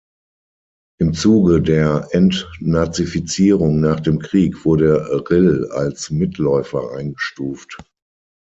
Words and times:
Im 0.99 1.13
Zuge 1.13 1.61
der 1.61 2.07
Entnazifizierung 2.09 3.81
nach 3.81 3.99
dem 3.99 4.17
Krieg 4.17 4.65
wurde 4.65 4.95
Rill 5.29 5.67
als 5.73 6.09
Mitläufer 6.09 6.93
eingestuft. 6.93 7.77